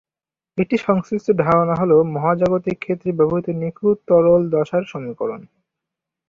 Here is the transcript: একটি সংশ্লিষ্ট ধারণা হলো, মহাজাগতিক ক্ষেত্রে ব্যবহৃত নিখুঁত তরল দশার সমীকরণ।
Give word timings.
একটি 0.57 0.75
সংশ্লিষ্ট 0.79 1.27
ধারণা 1.43 1.75
হলো, 1.75 1.97
মহাজাগতিক 2.15 2.77
ক্ষেত্রে 2.79 3.09
ব্যবহৃত 3.11 3.47
নিখুঁত 3.61 3.97
তরল 4.07 4.41
দশার 4.53 4.83
সমীকরণ। 4.85 5.41